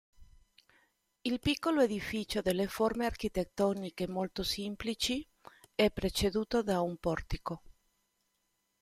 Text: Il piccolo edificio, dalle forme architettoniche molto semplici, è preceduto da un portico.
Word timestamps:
Il 1.21 1.39
piccolo 1.39 1.81
edificio, 1.83 2.41
dalle 2.41 2.65
forme 2.65 3.05
architettoniche 3.05 4.07
molto 4.07 4.41
semplici, 4.41 5.23
è 5.75 5.91
preceduto 5.91 6.63
da 6.63 6.81
un 6.81 6.97
portico. 6.97 7.61